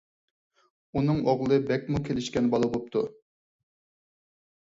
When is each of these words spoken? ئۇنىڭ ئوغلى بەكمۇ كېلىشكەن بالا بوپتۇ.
ئۇنىڭ 1.01 1.19
ئوغلى 1.33 1.59
بەكمۇ 1.67 2.01
كېلىشكەن 2.07 2.47
بالا 2.55 2.71
بوپتۇ. 2.77 3.05